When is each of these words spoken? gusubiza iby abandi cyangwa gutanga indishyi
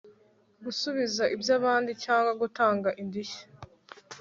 gusubiza 0.65 1.23
iby 1.35 1.47
abandi 1.57 1.91
cyangwa 2.03 2.31
gutanga 2.41 2.89
indishyi 3.01 3.43